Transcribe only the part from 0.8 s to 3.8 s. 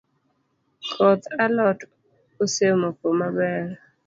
Koth alot osemoko maber